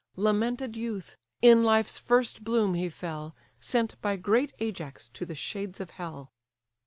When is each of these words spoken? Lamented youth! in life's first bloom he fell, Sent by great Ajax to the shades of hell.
Lamented 0.15 0.75
youth! 0.75 1.15
in 1.43 1.61
life's 1.61 1.99
first 1.99 2.43
bloom 2.43 2.73
he 2.73 2.89
fell, 2.89 3.35
Sent 3.59 4.01
by 4.01 4.15
great 4.15 4.51
Ajax 4.57 5.09
to 5.09 5.27
the 5.27 5.35
shades 5.35 5.79
of 5.79 5.91
hell. 5.91 6.31